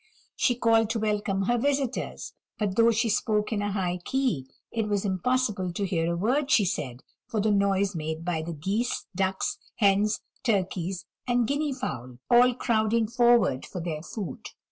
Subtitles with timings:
[0.35, 4.87] She called to welcome her visitors; but though she spoke in a high key, it
[4.87, 9.05] was impossible to hear a word she said for the noise made by the geese,
[9.15, 14.47] ducks, hens, turkeys, and guinea fowl all crowding forward for their food.